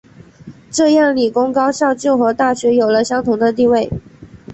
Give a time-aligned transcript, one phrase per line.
[0.71, 3.87] 这样理工高校就和大学有了相同的地位。